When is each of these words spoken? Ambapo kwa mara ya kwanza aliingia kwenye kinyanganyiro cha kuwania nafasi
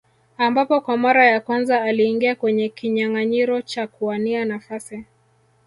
Ambapo 0.37 0.81
kwa 0.81 0.97
mara 0.97 1.25
ya 1.29 1.39
kwanza 1.41 1.81
aliingia 1.81 2.35
kwenye 2.35 2.69
kinyanganyiro 2.69 3.61
cha 3.61 3.87
kuwania 3.87 4.45
nafasi 4.45 5.05